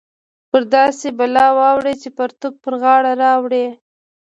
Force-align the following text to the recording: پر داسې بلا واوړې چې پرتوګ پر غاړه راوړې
پر 0.49 0.61
داسې 0.75 1.07
بلا 1.19 1.47
واوړې 1.57 1.93
چې 2.01 2.09
پرتوګ 2.17 2.53
پر 2.63 2.73
غاړه 2.81 3.11
راوړې 3.23 3.65